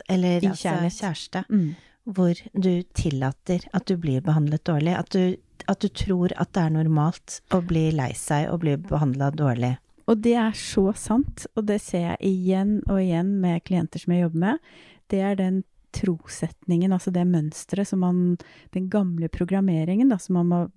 eller 0.09 0.41
altså 0.49 0.73
kjæreste, 0.89 1.43
Mm. 1.49 1.75
hvor 2.09 2.33
du 2.53 2.83
tillater 2.93 3.67
at 3.73 3.85
du 3.85 3.95
blir 3.97 4.21
behandlet 4.21 4.63
dårlig. 4.65 4.95
At 4.97 5.09
du, 5.13 5.35
at 5.67 5.79
du 5.79 5.87
tror 5.89 6.31
at 6.37 6.53
det 6.53 6.63
er 6.63 6.69
normalt 6.73 7.41
å 7.51 7.61
bli 7.61 7.91
lei 7.91 8.13
seg 8.13 8.49
og 8.49 8.61
bli 8.63 8.75
behandla 8.77 9.29
dårlig. 9.31 9.77
Og 10.09 10.21
det 10.23 10.33
er 10.41 10.55
så 10.57 10.89
sant, 10.97 11.45
og 11.55 11.67
det 11.67 11.81
ser 11.81 12.15
jeg 12.15 12.17
igjen 12.31 12.79
og 12.89 12.97
igjen 12.97 13.35
med 13.41 13.63
klienter 13.63 13.99
som 14.01 14.13
jeg 14.13 14.23
jobber 14.25 14.39
med. 14.39 14.59
det 15.09 15.19
er 15.21 15.35
den 15.35 15.63
trosetningen, 15.95 16.93
altså 16.95 17.13
det 17.13 17.27
mønsteret 17.27 17.87
som 17.87 18.03
man 18.03 18.37
Den 18.73 18.89
gamle 18.89 19.29
programmeringen, 19.29 20.09
da, 20.09 20.17
som 20.21 20.37
man 20.37 20.69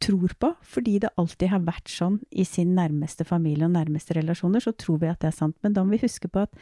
tror 0.00 0.32
på, 0.38 0.54
fordi 0.64 0.98
det 1.02 1.10
alltid 1.20 1.50
har 1.52 1.64
vært 1.66 1.90
sånn 1.92 2.16
i 2.32 2.44
sin 2.48 2.72
nærmeste 2.76 3.24
familie 3.28 3.66
og 3.66 3.74
nærmeste 3.74 4.14
relasjoner, 4.16 4.62
så 4.64 4.72
tror 4.72 5.00
vi 5.02 5.10
at 5.10 5.20
det 5.20 5.28
er 5.28 5.36
sant. 5.36 5.56
Men 5.60 5.74
da 5.76 5.84
må 5.84 5.92
vi 5.92 6.00
huske 6.06 6.30
på 6.32 6.46
at 6.46 6.56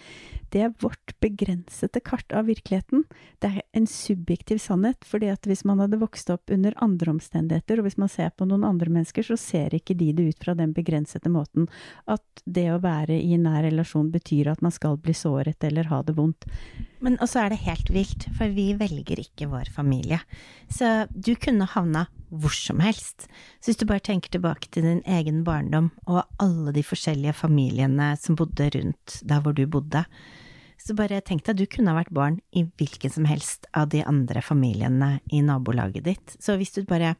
det 0.50 0.64
er 0.66 0.74
vårt 0.82 1.14
begrensede 1.22 2.02
kart 2.02 2.34
av 2.34 2.48
virkeligheten. 2.50 3.04
Det 3.38 3.52
er 3.52 3.62
en 3.78 3.86
subjektiv 3.90 4.58
sannhet, 4.62 5.06
fordi 5.06 5.30
at 5.30 5.46
hvis 5.46 5.62
man 5.68 5.78
hadde 5.84 6.00
vokst 6.02 6.32
opp 6.34 6.50
under 6.54 6.74
andre 6.82 7.14
omstendigheter, 7.14 7.78
og 7.78 7.86
hvis 7.86 8.00
man 8.02 8.10
ser 8.10 8.34
på 8.34 8.48
noen 8.48 8.66
andre 8.66 8.90
mennesker, 8.90 9.26
så 9.30 9.38
ser 9.38 9.76
ikke 9.76 9.96
de 9.98 10.10
det 10.18 10.32
ut 10.32 10.42
fra 10.42 10.56
den 10.58 10.74
begrensede 10.74 11.30
måten 11.30 11.70
at 12.10 12.42
det 12.44 12.66
å 12.72 12.82
være 12.82 13.20
i 13.22 13.38
nær 13.38 13.62
relasjon 13.68 14.10
betyr 14.10 14.50
at 14.50 14.64
man 14.64 14.74
skal 14.74 14.98
bli 14.98 15.14
såret 15.14 15.62
eller 15.68 15.92
ha 15.92 16.02
det 16.02 16.18
vondt. 16.18 16.48
Men 17.04 17.18
også 17.22 17.44
er 17.44 17.52
det 17.52 17.60
helt 17.62 17.90
vilt, 17.94 18.26
for 18.34 18.50
vi 18.54 18.72
velger 18.78 19.20
ikke 19.22 19.48
vår 19.50 19.70
familie. 19.74 20.18
Så 20.70 21.06
du 21.14 21.34
kunne 21.38 21.68
havna 21.70 22.08
hvor 22.28 22.52
som 22.52 22.82
helst. 22.84 23.28
Så 23.60 23.70
hvis 23.70 23.80
du 23.80 23.86
bare 23.88 24.04
tenker 24.04 24.32
tilbake 24.34 24.68
til 24.72 24.84
din 24.84 25.00
egen 25.06 25.44
barndom 25.46 25.92
og 26.06 26.26
alle 26.42 26.74
de 26.76 26.84
forskjellige 26.84 27.36
familiene 27.38 28.10
som 28.20 28.36
bodde 28.36 28.68
rundt 28.74 29.20
der 29.22 29.40
hvor 29.44 29.56
du 29.56 29.64
bodde, 29.70 30.04
så 30.78 30.94
bare 30.94 31.22
tenk 31.24 31.42
deg, 31.46 31.58
du 31.58 31.66
kunne 31.66 31.92
ha 31.92 31.98
vært 31.98 32.14
barn 32.14 32.38
i 32.54 32.62
hvilken 32.78 33.12
som 33.12 33.26
helst 33.28 33.66
av 33.76 33.90
de 33.92 34.04
andre 34.06 34.42
familiene 34.44 35.18
i 35.34 35.40
nabolaget 35.42 36.06
ditt. 36.06 36.36
Så 36.38 36.54
hvis 36.58 36.74
du 36.76 36.84
bare 36.88 37.16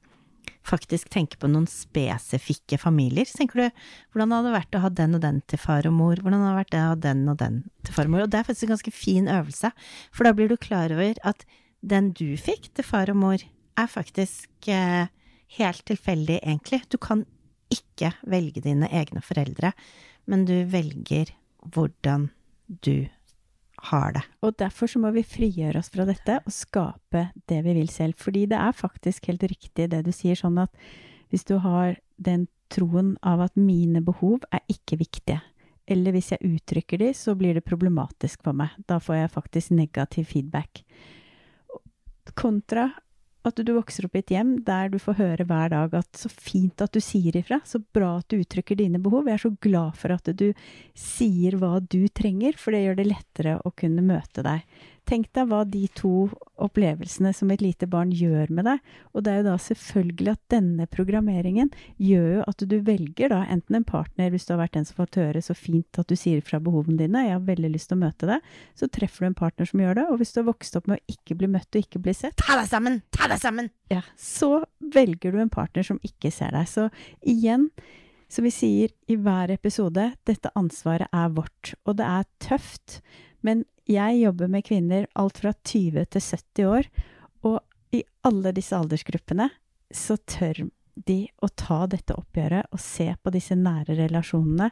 faktisk 0.68 1.08
tenker 1.12 1.40
på 1.40 1.50
noen 1.50 1.66
spesifikke 1.70 2.78
familier, 2.80 3.28
så 3.28 3.40
tenker 3.40 3.60
du 3.60 3.82
hvordan 4.12 4.34
hadde 4.36 4.50
det 4.50 4.56
vært 4.58 4.78
å 4.78 4.82
ha 4.84 4.90
den 5.00 5.16
og 5.18 5.22
den 5.24 5.40
til 5.50 5.62
far 5.62 5.88
og 5.88 5.96
mor, 5.96 6.20
hvordan 6.20 6.44
hadde 6.44 6.52
det 6.52 6.60
vært 6.62 6.76
å 6.78 6.82
ha 6.84 6.98
den 7.08 7.22
og 7.32 7.38
den 7.40 7.60
til 7.86 7.96
far 7.96 8.10
og 8.10 8.14
mor, 8.14 8.24
og 8.26 8.32
det 8.32 8.40
er 8.40 8.48
faktisk 8.48 8.68
en 8.68 8.74
ganske 8.74 8.94
fin 8.94 9.30
øvelse, 9.32 9.72
for 10.12 10.28
da 10.28 10.34
blir 10.36 10.52
du 10.52 10.58
klar 10.60 10.94
over 10.94 11.22
at 11.28 11.46
den 11.80 12.12
du 12.18 12.28
fikk 12.40 12.70
til 12.74 12.86
far 12.86 13.12
og 13.12 13.20
mor, 13.20 13.44
er 13.78 13.90
faktisk 13.90 14.68
eh, 14.72 15.10
helt 15.58 15.84
tilfeldig, 15.86 16.40
egentlig. 16.42 16.82
Du 16.90 16.98
kan 17.00 17.22
ikke 17.72 18.14
velge 18.26 18.62
dine 18.64 18.88
egne 18.90 19.22
foreldre, 19.24 19.72
men 20.28 20.44
du 20.48 20.56
velger 20.68 21.30
hvordan 21.74 22.28
du 22.84 23.08
har 23.90 24.12
det. 24.16 24.22
Og 24.42 24.56
derfor 24.58 24.90
så 24.90 25.00
må 25.02 25.12
vi 25.14 25.24
frigjøre 25.26 25.80
oss 25.80 25.90
fra 25.94 26.06
dette 26.08 26.40
og 26.42 26.54
skape 26.54 27.28
det 27.50 27.60
vi 27.66 27.76
vil 27.78 27.90
selv. 27.92 28.18
Fordi 28.18 28.46
det 28.50 28.58
er 28.58 28.76
faktisk 28.76 29.30
helt 29.30 29.44
riktig 29.50 29.90
det 29.92 30.02
du 30.06 30.12
sier, 30.14 30.38
sånn 30.38 30.58
at 30.62 30.74
hvis 31.32 31.46
du 31.48 31.58
har 31.62 31.98
den 32.16 32.46
troen 32.72 33.14
av 33.24 33.42
at 33.46 33.56
mine 33.56 34.02
behov 34.04 34.44
er 34.52 34.64
ikke 34.72 34.98
viktige, 35.00 35.40
eller 35.88 36.12
hvis 36.12 36.32
jeg 36.34 36.44
uttrykker 36.44 37.00
de, 37.00 37.12
så 37.16 37.32
blir 37.38 37.56
det 37.56 37.64
problematisk 37.64 38.42
for 38.44 38.56
meg. 38.56 38.74
Da 38.88 38.98
får 39.00 39.22
jeg 39.22 39.32
faktisk 39.32 39.72
negativ 39.76 40.28
feedback. 40.34 40.82
Kontra 42.36 42.90
at 43.46 43.60
du 43.62 43.70
vokser 43.76 44.08
opp 44.08 44.16
i 44.18 44.22
et 44.22 44.32
hjem 44.34 44.56
der 44.66 44.90
du 44.92 44.98
får 45.00 45.18
høre 45.20 45.46
hver 45.48 45.70
dag 45.72 45.94
at 46.00 46.18
så 46.18 46.30
fint 46.32 46.82
at 46.84 46.92
du 46.94 47.00
sier 47.02 47.36
ifra, 47.38 47.60
så 47.64 47.80
bra 47.94 48.16
at 48.18 48.28
du 48.30 48.40
uttrykker 48.40 48.78
dine 48.78 49.00
behov. 49.02 49.28
Jeg 49.28 49.38
er 49.38 49.44
så 49.46 49.52
glad 49.62 49.98
for 50.00 50.14
at 50.14 50.30
du 50.36 50.48
sier 50.98 51.58
hva 51.60 51.78
du 51.80 52.02
trenger, 52.10 52.58
for 52.58 52.74
det 52.74 52.84
gjør 52.84 52.98
det 52.98 53.08
lettere 53.12 53.56
å 53.62 53.72
kunne 53.78 54.04
møte 54.04 54.44
deg. 54.46 54.66
Tenk 55.08 55.30
deg 55.32 55.46
hva 55.48 55.62
de 55.64 55.86
to 55.96 56.28
opplevelsene 56.60 57.30
som 57.32 57.48
et 57.52 57.62
lite 57.64 57.86
barn 57.88 58.10
gjør 58.12 58.50
med 58.52 58.66
deg. 58.68 58.82
Og 59.16 59.24
det 59.24 59.32
er 59.32 59.38
jo 59.38 59.46
da 59.46 59.54
selvfølgelig 59.64 60.32
at 60.34 60.42
denne 60.52 60.84
programmeringen 60.92 61.70
gjør 62.02 62.26
jo 62.34 62.42
at 62.50 62.64
du 62.68 62.74
velger 62.84 63.32
da 63.32 63.38
enten 63.48 63.78
en 63.78 63.86
partner, 63.88 64.28
hvis 64.34 64.44
du 64.44 64.52
har 64.52 64.60
vært 64.60 64.76
den 64.76 64.84
som 64.88 64.98
fått 64.98 65.16
høre 65.20 65.40
så 65.44 65.56
fint 65.56 66.00
at 66.00 66.10
du 66.10 66.16
sier 66.18 66.42
fra 66.44 66.60
behovene 66.60 67.00
dine, 67.00 67.24
jeg 67.24 67.36
har 67.38 67.46
veldig 67.46 67.70
lyst 67.72 67.88
til 67.88 67.96
å 67.96 68.02
møte 68.02 68.28
deg, 68.28 68.50
så 68.76 68.90
treffer 68.92 69.24
du 69.24 69.30
en 69.30 69.38
partner 69.38 69.70
som 69.70 69.80
gjør 69.84 70.00
det. 70.00 70.04
Og 70.12 70.20
hvis 70.20 70.34
du 70.34 70.42
har 70.42 70.48
vokst 70.50 70.76
opp 70.76 70.90
med 70.92 71.00
å 71.00 71.14
ikke 71.16 71.38
bli 71.40 71.50
møtt 71.54 71.70
og 71.72 71.86
ikke 71.86 72.02
bli 72.04 72.16
sett 72.18 72.36
Ta 72.42 72.58
deg 72.60 72.68
sammen! 72.68 73.00
Ta 73.16 73.30
deg 73.32 73.40
sammen! 73.40 73.72
Ja, 73.88 74.02
så 74.20 74.66
velger 74.92 75.32
du 75.32 75.40
en 75.40 75.52
partner 75.52 75.88
som 75.88 76.02
ikke 76.04 76.34
ser 76.34 76.52
deg. 76.52 76.68
Så 76.68 76.90
igjen, 77.24 77.70
som 78.28 78.44
vi 78.44 78.52
sier 78.52 78.92
i 79.08 79.16
hver 79.16 79.54
episode, 79.56 80.10
dette 80.28 80.52
ansvaret 80.58 81.08
er 81.16 81.32
vårt. 81.32 81.72
Og 81.88 81.96
det 81.96 82.12
er 82.12 82.28
tøft, 82.44 83.00
men 83.40 83.64
jeg 83.88 84.18
jobber 84.20 84.50
med 84.52 84.66
kvinner 84.66 85.06
alt 85.18 85.40
fra 85.42 85.54
20 85.56 86.04
til 86.12 86.24
70 86.24 86.68
år, 86.68 86.88
og 87.48 87.60
i 87.96 88.02
alle 88.28 88.52
disse 88.56 88.76
aldersgruppene 88.76 89.48
så 89.94 90.18
tør 90.28 90.66
de 91.08 91.20
å 91.40 91.48
ta 91.54 91.84
dette 91.90 92.16
oppgjøret 92.18 92.74
og 92.74 92.82
se 92.82 93.08
på 93.22 93.32
disse 93.32 93.56
nære 93.56 93.96
relasjonene 94.00 94.68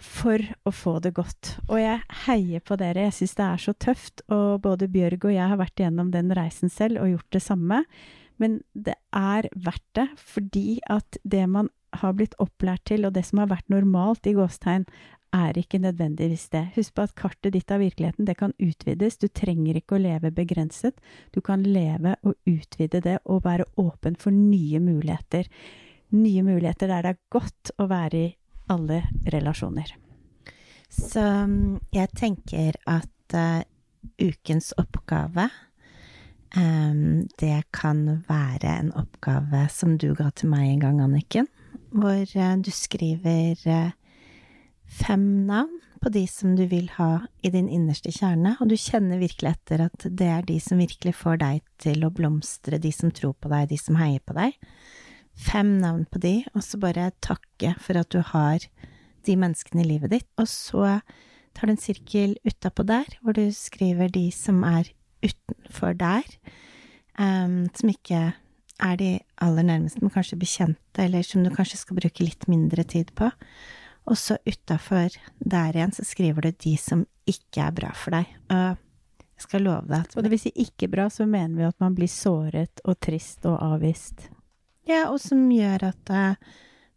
for 0.00 0.42
å 0.66 0.72
få 0.74 0.98
det 1.04 1.14
godt. 1.16 1.54
Og 1.68 1.78
jeg 1.78 2.00
heier 2.24 2.62
på 2.64 2.76
dere. 2.80 3.06
Jeg 3.06 3.16
syns 3.18 3.36
det 3.38 3.46
er 3.46 3.62
så 3.62 3.74
tøft, 3.78 4.24
og 4.32 4.64
både 4.64 4.90
Bjørg 4.90 5.28
og 5.28 5.34
jeg 5.36 5.50
har 5.52 5.60
vært 5.60 5.84
gjennom 5.84 6.10
den 6.14 6.32
reisen 6.34 6.72
selv 6.72 7.02
og 7.02 7.12
gjort 7.12 7.36
det 7.36 7.42
samme. 7.44 7.84
Men 8.42 8.58
det 8.74 8.96
er 9.14 9.48
verdt 9.54 9.86
det, 9.98 10.08
fordi 10.18 10.80
at 10.90 11.18
det 11.22 11.44
man 11.50 11.70
har 12.00 12.16
blitt 12.18 12.34
opplært 12.42 12.82
til, 12.90 13.06
og 13.06 13.14
det 13.14 13.22
som 13.28 13.42
har 13.42 13.52
vært 13.52 13.70
normalt 13.70 14.26
i 14.26 14.34
gåstegn, 14.34 14.88
er 15.34 15.58
ikke 15.58 15.80
nødvendigvis 15.82 16.46
det. 16.52 16.68
Husk 16.76 16.94
på 16.94 17.04
at 17.08 17.14
kartet 17.18 17.54
ditt 17.56 17.72
av 17.74 17.82
virkeligheten, 17.82 18.26
det 18.28 18.36
kan 18.38 18.54
utvides. 18.62 19.18
Du 19.18 19.26
trenger 19.28 19.78
ikke 19.78 19.98
å 19.98 20.02
leve 20.02 20.30
begrenset. 20.34 21.00
Du 21.34 21.40
kan 21.44 21.64
leve 21.66 22.16
og 22.22 22.36
utvide 22.46 23.02
det 23.04 23.18
og 23.24 23.44
være 23.44 23.66
åpen 23.80 24.16
for 24.20 24.34
nye 24.34 24.80
muligheter. 24.82 25.50
Nye 26.14 26.46
muligheter 26.46 26.90
der 26.90 27.04
det 27.06 27.14
er 27.14 27.22
godt 27.34 27.74
å 27.78 27.88
være 27.90 28.22
i 28.22 28.32
alle 28.70 29.02
relasjoner. 29.32 29.90
Så 30.94 31.20
mm, 31.20 31.80
jeg 31.92 32.12
tenker 32.14 32.78
at 32.86 33.34
uh, 33.34 33.64
ukens 34.22 34.70
oppgave 34.78 35.48
um, 36.54 37.24
det 37.40 37.64
kan 37.74 38.22
være 38.28 38.76
en 38.78 38.92
oppgave 38.94 39.66
som 39.74 39.98
du 39.98 40.12
ga 40.14 40.30
til 40.30 40.52
meg 40.54 40.68
en 40.68 40.84
gang, 40.84 41.02
Anniken, 41.02 41.50
hvor 41.90 42.22
uh, 42.22 42.54
du 42.62 42.70
skriver 42.70 43.58
uh, 43.66 43.90
fem 44.94 45.46
navn 45.48 45.80
på 46.04 46.10
de 46.12 46.26
som 46.28 46.52
du 46.56 46.66
vil 46.68 46.90
ha 46.98 47.24
i 47.42 47.50
din 47.52 47.68
innerste 47.72 48.12
kjerne, 48.12 48.54
og 48.60 48.68
du 48.68 48.76
kjenner 48.78 49.22
virkelig 49.22 49.54
etter 49.54 49.86
at 49.86 50.04
det 50.04 50.28
er 50.28 50.44
de 50.46 50.58
som 50.60 50.80
virkelig 50.80 51.14
får 51.16 51.38
deg 51.40 51.62
til 51.80 52.04
å 52.04 52.12
blomstre, 52.12 52.78
de 52.78 52.92
som 52.92 53.12
tror 53.14 53.32
på 53.40 53.50
deg, 53.52 53.70
de 53.70 53.78
som 53.80 53.96
heier 53.98 54.20
på 54.20 54.36
deg. 54.36 54.58
Fem 55.34 55.78
navn 55.80 56.04
på 56.06 56.20
de, 56.22 56.34
og 56.52 56.62
så 56.62 56.78
bare 56.82 57.08
takke 57.24 57.72
for 57.82 57.98
at 57.98 58.12
du 58.12 58.20
har 58.34 58.66
de 59.24 59.36
menneskene 59.40 59.82
i 59.82 59.88
livet 59.94 60.12
ditt. 60.12 60.28
Og 60.38 60.46
så 60.50 60.98
tar 61.56 61.70
du 61.70 61.74
en 61.74 61.80
sirkel 61.80 62.36
utapå 62.44 62.84
der, 62.86 63.08
hvor 63.22 63.36
du 63.36 63.46
skriver 63.56 64.12
de 64.12 64.28
som 64.34 64.60
er 64.68 64.92
utenfor 65.24 65.96
der, 65.98 66.28
um, 67.18 67.64
som 67.72 67.90
ikke 67.90 68.26
er 68.84 68.98
de 69.00 69.10
aller 69.42 69.66
nærmeste, 69.66 70.02
men 70.02 70.12
kanskje 70.12 70.38
bekjente, 70.38 71.00
eller 71.06 71.24
som 71.24 71.44
du 71.44 71.52
kanskje 71.54 71.80
skal 71.80 71.98
bruke 71.98 72.26
litt 72.26 72.44
mindre 72.50 72.84
tid 72.84 73.14
på. 73.16 73.30
Og 74.10 74.18
så 74.20 74.36
utafor 74.44 75.14
der 75.38 75.76
igjen 75.76 75.94
så 75.96 76.04
skriver 76.04 76.44
du 76.44 76.56
de 76.66 76.74
som 76.80 77.06
ikke 77.28 77.64
er 77.64 77.76
bra 77.76 77.92
for 77.96 78.16
deg. 78.16 78.28
Og 78.52 78.76
jeg 79.34 79.46
skal 79.46 79.64
love 79.66 79.88
deg 79.88 80.04
at 80.04 80.16
Og 80.16 80.26
det 80.26 80.32
vil 80.34 80.42
si 80.44 80.52
ikke 80.64 80.90
bra, 80.92 81.08
så 81.10 81.26
mener 81.26 81.56
vi 81.56 81.66
at 81.66 81.80
man 81.82 81.96
blir 81.96 82.10
såret 82.10 82.84
og 82.84 82.98
trist 83.02 83.46
og 83.48 83.56
avvist. 83.64 84.28
Ja, 84.88 85.08
og 85.08 85.18
som 85.24 85.46
gjør 85.48 85.88
at 85.88 86.12
uh, 86.12 86.36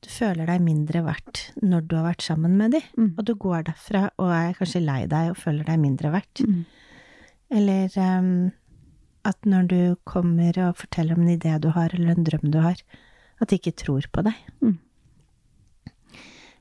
du 0.03 0.09
føler 0.11 0.49
deg 0.49 0.61
mindre 0.63 1.01
verdt 1.05 1.47
når 1.63 1.87
du 1.87 1.95
har 1.97 2.09
vært 2.09 2.25
sammen 2.25 2.57
med 2.59 2.75
de. 2.75 2.83
Mm. 2.99 3.13
Og 3.15 3.23
du 3.25 3.33
går 3.39 3.69
derfra 3.71 4.09
og 4.19 4.33
er 4.35 4.57
kanskje 4.59 4.83
lei 4.83 5.01
deg 5.09 5.31
og 5.31 5.39
føler 5.39 5.67
deg 5.67 5.81
mindre 5.81 6.11
verdt. 6.13 6.43
Mm. 6.43 6.65
Eller 7.57 7.95
um, 8.03 8.31
at 9.27 9.47
når 9.47 9.69
du 9.71 9.79
kommer 10.07 10.59
og 10.67 10.81
forteller 10.83 11.15
om 11.15 11.23
en 11.23 11.35
idé 11.37 11.55
du 11.63 11.71
har, 11.75 11.95
eller 11.95 12.13
en 12.13 12.27
drøm 12.27 12.51
du 12.51 12.59
har, 12.63 12.83
at 13.39 13.49
de 13.49 13.59
ikke 13.59 13.75
tror 13.79 14.07
på 14.11 14.23
deg. 14.27 14.37
Mm. 14.61 14.77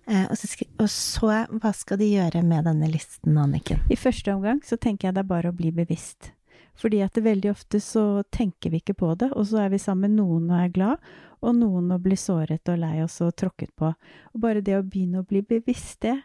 Eh, 0.07 0.25
og, 0.31 0.39
så, 0.39 0.49
og, 0.79 0.89
så, 0.91 1.31
hva 1.59 1.73
skal 1.75 1.99
de 1.99 2.13
gjøre 2.13 2.43
med 2.47 2.69
denne 2.69 2.89
listen, 2.93 3.37
Anniken? 3.43 3.83
I 3.91 3.99
første 3.99 4.35
omgang 4.37 4.63
så 4.67 4.79
tenker 4.79 5.09
jeg 5.09 5.17
det 5.17 5.25
er 5.25 5.33
bare 5.33 5.51
å 5.51 5.57
bli 5.57 5.73
bevisst. 5.75 6.31
Fordi 6.77 7.01
at 7.03 7.17
det 7.17 7.25
veldig 7.25 7.51
ofte 7.51 7.81
så 7.81 8.23
tenker 8.31 8.71
vi 8.71 8.83
ikke 8.83 8.99
på 9.01 9.15
det, 9.19 9.33
og 9.33 9.49
så 9.49 9.65
er 9.65 9.73
vi 9.73 9.81
sammen 9.81 10.15
noen 10.19 10.51
og 10.53 10.61
er 10.61 10.73
glad, 10.75 11.13
og 11.41 11.57
noen 11.57 11.91
og 11.95 12.03
blir 12.05 12.19
såret 12.21 12.69
og 12.69 12.81
lei 12.81 13.01
oss 13.05 13.19
og 13.25 13.35
tråkket 13.41 13.73
på. 13.79 13.93
Og 14.35 14.43
bare 14.43 14.63
det 14.65 14.77
å 14.77 14.85
begynne 14.85 15.23
å 15.23 15.29
bli 15.29 15.43
bevisst 15.43 16.05
det, 16.05 16.19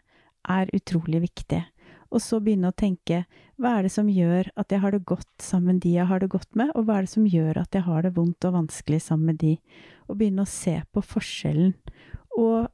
er 0.49 0.71
utrolig 0.73 1.21
viktig. 1.21 1.61
Og 2.11 2.19
så 2.19 2.41
begynne 2.43 2.71
å 2.71 2.75
tenke 2.75 3.23
hva 3.61 3.77
er 3.77 3.85
det 3.85 3.93
som 3.93 4.09
gjør 4.09 4.49
at 4.59 4.73
jeg 4.73 4.81
har 4.83 4.95
det 4.95 5.03
godt 5.07 5.29
sammen 5.43 5.77
med 5.77 5.83
de 5.85 5.93
jeg 5.95 6.09
har 6.09 6.19
det 6.19 6.31
godt 6.33 6.49
med, 6.59 6.73
og 6.75 6.87
hva 6.87 6.97
er 6.97 7.07
det 7.07 7.13
som 7.13 7.27
gjør 7.29 7.61
at 7.61 7.77
jeg 7.77 7.85
har 7.85 8.03
det 8.03 8.13
vondt 8.17 8.47
og 8.49 8.55
vanskelig 8.57 8.99
sammen 9.05 9.31
med 9.31 9.39
de? 9.43 9.55
Og 10.09 10.17
begynne 10.19 10.43
å 10.43 10.49
se 10.49 10.75
på 10.91 11.03
forskjellen. 11.13 11.75
Og 12.35 12.67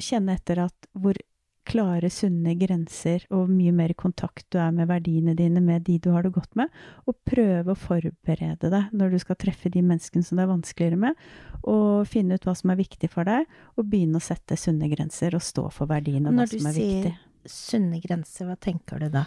kjenne 0.00 0.36
etter 0.38 0.64
at 0.66 0.90
hvor 0.92 1.18
klare, 1.64 2.10
sunne 2.12 2.52
grenser 2.60 3.24
og 3.32 3.48
mye 3.48 3.72
mer 3.72 3.94
kontakt 3.96 4.44
du 4.52 4.58
er 4.60 4.72
med 4.74 4.88
verdiene 4.90 5.32
dine, 5.36 5.62
med 5.64 5.86
de 5.86 5.96
du 6.02 6.10
har 6.12 6.26
det 6.26 6.34
godt 6.34 6.52
med, 6.60 6.72
og 7.08 7.16
prøve 7.24 7.72
å 7.72 7.78
forberede 7.78 8.70
deg 8.72 8.92
når 8.92 9.14
du 9.14 9.18
skal 9.22 9.38
treffe 9.40 9.72
de 9.72 9.80
menneskene 9.84 10.26
som 10.26 10.36
det 10.38 10.44
er 10.44 10.52
vanskeligere 10.52 11.00
med, 11.06 11.22
og 11.62 12.04
finne 12.10 12.36
ut 12.36 12.44
hva 12.44 12.56
som 12.58 12.74
er 12.74 12.80
viktig 12.82 13.08
for 13.12 13.28
deg, 13.28 13.48
og 13.78 13.88
begynne 13.88 14.20
å 14.20 14.24
sette 14.24 14.58
sunne 14.60 14.90
grenser 14.92 15.36
og 15.36 15.44
stå 15.44 15.70
for 15.72 15.90
verdiene 15.90 16.30
og 16.30 16.42
hva 16.42 16.48
som 16.52 16.68
er 16.68 16.76
viktig. 16.76 17.14
Når 17.14 17.16
du 17.16 17.48
sier 17.48 17.56
sunne 17.56 18.02
grenser, 18.04 18.50
hva 18.50 18.58
tenker 18.60 19.00
du 19.00 19.08
da? 19.16 19.24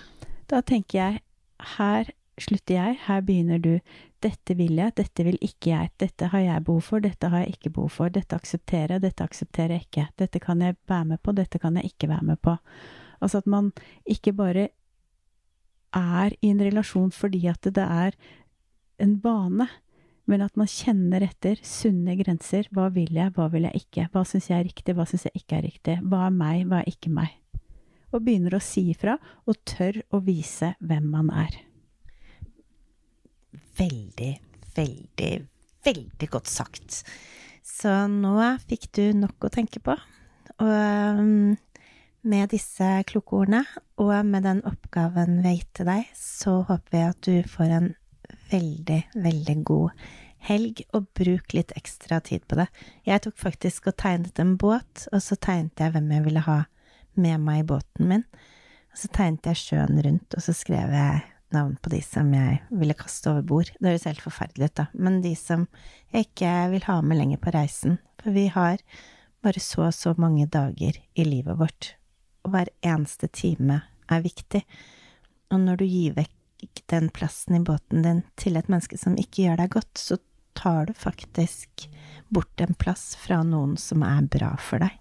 Da 0.48 0.62
tenker 0.66 1.02
jeg 1.02 1.24
her 1.78 2.14
slutter 2.38 2.78
jeg, 2.78 2.98
her 3.08 3.24
begynner 3.26 3.62
du. 3.62 3.80
Dette 4.24 4.56
vil 4.58 4.80
jeg, 4.80 4.96
dette 4.98 5.24
vil 5.28 5.38
ikke 5.46 5.70
jeg. 5.70 5.92
Dette 6.02 6.30
har 6.32 6.42
jeg 6.42 6.64
behov 6.66 6.82
for, 6.88 7.04
dette 7.04 7.30
har 7.30 7.44
jeg 7.44 7.58
ikke 7.58 7.74
behov 7.76 7.92
for. 7.94 8.14
Dette 8.14 8.38
aksepterer 8.38 8.96
jeg, 8.96 9.04
dette 9.04 9.26
aksepterer 9.26 9.76
jeg 9.76 9.86
ikke. 9.86 10.08
Dette 10.18 10.42
kan 10.42 10.64
jeg 10.64 10.78
være 10.90 11.10
med 11.14 11.22
på, 11.22 11.36
dette 11.38 11.62
kan 11.62 11.78
jeg 11.78 11.92
ikke 11.92 12.10
være 12.10 12.26
med 12.32 12.42
på. 12.42 12.56
Altså 13.22 13.42
at 13.44 13.50
man 13.50 13.72
ikke 14.10 14.34
bare 14.38 14.70
er 15.98 16.34
i 16.42 16.50
en 16.52 16.62
relasjon 16.62 17.14
fordi 17.16 17.46
at 17.50 17.70
det 17.74 17.84
er 17.84 18.18
en 19.02 19.16
vane, 19.24 19.70
men 20.28 20.44
at 20.44 20.58
man 20.60 20.68
kjenner 20.68 21.24
etter 21.24 21.62
sunne 21.64 22.18
grenser. 22.20 22.68
Hva 22.74 22.90
vil 22.94 23.14
jeg, 23.16 23.34
hva 23.38 23.48
vil 23.54 23.70
jeg 23.70 23.86
ikke? 23.86 24.10
Hva 24.12 24.26
syns 24.28 24.50
jeg 24.50 24.60
er 24.60 24.68
riktig, 24.68 24.98
hva 24.98 25.06
syns 25.08 25.30
jeg 25.30 25.44
ikke 25.44 25.60
er 25.60 25.68
riktig? 25.70 26.00
Hva 26.04 26.26
er 26.26 26.36
meg, 26.42 26.66
hva 26.68 26.82
er 26.82 26.92
ikke 26.92 27.14
meg? 27.14 27.38
Og 28.12 28.24
begynner 28.26 28.58
å 28.58 28.64
si 28.64 28.90
ifra, 28.92 29.18
og 29.46 29.62
tør 29.68 30.02
å 30.16 30.24
vise 30.26 30.74
hvem 30.82 31.10
man 31.14 31.32
er 31.32 31.67
veldig, 33.78 34.34
veldig, 34.76 35.32
veldig 35.86 36.30
godt 36.34 36.52
sagt. 36.52 37.02
Så 37.68 37.94
nå 38.12 38.36
fikk 38.68 38.90
du 38.98 39.04
nok 39.18 39.48
å 39.48 39.54
tenke 39.54 39.82
på. 39.84 39.96
Og 40.58 41.20
um, 41.20 41.56
med 42.28 42.52
disse 42.52 42.86
kloke 43.08 43.44
ordene, 43.44 43.64
og 44.02 44.14
med 44.26 44.48
den 44.48 44.64
oppgaven 44.68 45.42
vi 45.42 45.52
har 45.52 45.60
gitt 45.60 45.74
til 45.80 45.90
deg, 45.92 46.08
så 46.18 46.62
håper 46.68 46.96
vi 46.96 47.04
at 47.06 47.28
du 47.28 47.52
får 47.52 47.76
en 47.78 47.92
veldig, 48.52 49.02
veldig 49.28 49.58
god 49.68 50.08
helg, 50.48 50.84
og 50.96 51.10
bruk 51.18 51.56
litt 51.56 51.74
ekstra 51.78 52.20
tid 52.24 52.46
på 52.48 52.60
det. 52.60 52.68
Jeg 53.08 53.24
tok 53.26 53.38
faktisk 53.42 53.90
og 53.92 53.98
tegnet 54.00 54.40
en 54.42 54.56
båt, 54.60 55.08
og 55.12 55.22
så 55.24 55.38
tegnet 55.40 55.80
jeg 55.82 55.94
hvem 55.96 56.12
jeg 56.16 56.28
ville 56.28 56.46
ha 56.48 56.60
med 57.18 57.42
meg 57.44 57.64
i 57.64 57.68
båten 57.74 58.12
min. 58.12 58.28
Og 58.94 59.02
så 59.02 59.10
tegnet 59.14 59.50
jeg 59.52 59.62
sjøen 59.64 60.02
rundt, 60.06 60.38
og 60.38 60.44
så 60.44 60.56
skrev 60.56 60.94
jeg 60.94 61.26
navn 61.56 61.76
på 61.82 61.92
de 61.94 62.02
som 62.04 62.30
jeg 62.36 62.60
ville 62.70 62.96
kaste 62.98 63.32
over 63.32 63.46
bord. 63.48 63.72
Det 63.80 63.94
høres 63.94 64.08
helt 64.10 64.24
forferdelig 64.24 64.72
ut, 64.72 64.76
da, 64.80 64.88
men 64.94 65.22
de 65.24 65.34
som 65.40 65.68
jeg 66.14 66.30
ikke 66.30 66.54
vil 66.74 66.88
ha 66.88 66.98
med 67.02 67.20
lenger 67.22 67.42
på 67.44 67.54
reisen. 67.56 67.98
For 68.22 68.36
vi 68.36 68.48
har 68.54 68.82
bare 69.46 69.64
så 69.64 69.88
og 69.88 69.96
så 69.96 70.14
mange 70.20 70.48
dager 70.52 70.98
i 70.98 71.28
livet 71.28 71.60
vårt, 71.60 71.94
og 72.44 72.54
hver 72.56 72.72
eneste 72.86 73.30
time 73.32 73.82
er 74.12 74.24
viktig. 74.26 74.64
Og 75.54 75.62
når 75.64 75.82
du 75.82 75.86
gir 75.88 76.16
vekk 76.18 76.84
den 76.92 77.12
plassen 77.14 77.60
i 77.60 77.64
båten 77.64 78.04
din 78.04 78.24
til 78.40 78.58
et 78.58 78.70
menneske 78.72 78.98
som 79.00 79.18
ikke 79.20 79.46
gjør 79.46 79.62
deg 79.62 79.76
godt, 79.78 79.94
så 80.02 80.18
tar 80.58 80.88
du 80.90 80.94
faktisk 80.98 81.86
bort 82.34 82.62
en 82.62 82.74
plass 82.74 83.12
fra 83.20 83.44
noen 83.46 83.78
som 83.78 84.04
er 84.04 84.26
bra 84.32 84.56
for 84.60 84.82
deg. 84.82 84.96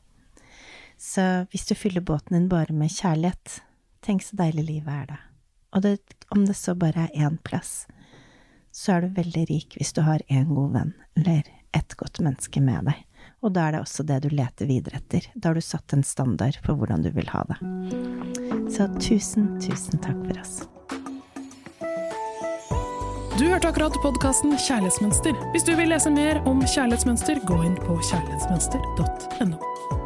Så 1.01 1.47
hvis 1.53 1.67
du 1.69 1.75
fyller 1.77 2.05
båten 2.05 2.37
din 2.37 2.51
bare 2.53 2.77
med 2.77 2.93
kjærlighet, 2.93 3.61
tenk 4.05 4.25
så 4.25 4.37
deilig 4.39 4.67
livet 4.69 4.93
er 4.93 5.09
det. 5.11 5.19
Og 5.75 5.83
det, 5.83 5.99
om 6.35 6.47
det 6.47 6.57
så 6.57 6.75
bare 6.79 7.09
er 7.09 7.27
én 7.27 7.39
plass, 7.43 7.87
så 8.77 8.97
er 8.97 9.07
du 9.07 9.17
veldig 9.17 9.47
rik 9.51 9.77
hvis 9.79 9.95
du 9.97 10.03
har 10.05 10.23
en 10.29 10.49
god 10.53 10.73
venn 10.77 10.95
eller 11.17 11.49
et 11.77 11.97
godt 11.97 12.21
menneske 12.25 12.61
med 12.61 12.89
deg. 12.89 13.03
Og 13.45 13.53
da 13.55 13.67
er 13.67 13.77
det 13.77 13.83
også 13.85 14.05
det 14.07 14.23
du 14.25 14.31
leter 14.33 14.69
videre 14.69 15.01
etter. 15.01 15.27
Da 15.35 15.51
har 15.51 15.59
du 15.59 15.65
satt 15.65 15.93
en 15.93 16.05
standard 16.07 16.57
for 16.65 16.79
hvordan 16.79 17.05
du 17.05 17.11
vil 17.15 17.29
ha 17.33 17.45
det. 17.51 17.59
Så 18.73 18.89
tusen, 19.01 19.55
tusen 19.63 20.01
takk 20.03 20.19
for 20.25 20.41
oss. 20.41 20.57
Du 23.37 23.45
hørte 23.45 23.69
akkurat 23.69 23.93
podkasten 24.01 24.57
Kjærlighetsmønster. 24.57 25.37
Hvis 25.53 25.67
du 25.69 25.75
vil 25.77 25.93
lese 25.93 26.11
mer 26.11 26.41
om 26.49 26.65
kjærlighetsmønster, 26.65 27.45
gå 27.45 27.61
inn 27.69 27.77
på 27.85 27.99
kjærlighetsmønster.no. 28.09 30.06